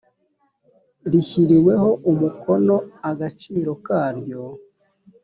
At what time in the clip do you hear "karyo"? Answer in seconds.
3.85-4.43